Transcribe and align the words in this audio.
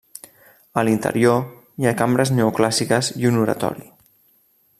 A 0.81 0.83
l'interior 0.87 1.37
hi 1.83 1.89
ha 1.91 1.95
cambres 2.01 2.33
neoclàssiques 2.39 3.13
i 3.23 3.31
un 3.33 3.39
oratori. 3.45 3.87